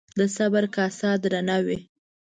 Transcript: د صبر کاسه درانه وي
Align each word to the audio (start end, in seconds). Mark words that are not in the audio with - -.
د 0.19 0.21
صبر 0.35 0.63
کاسه 0.75 1.09
درانه 1.23 1.57
وي 1.65 1.79